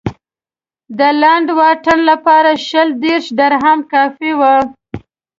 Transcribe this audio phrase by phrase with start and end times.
[0.97, 4.41] د لنډ واټن لپاره شل دېرش درهم کافي و.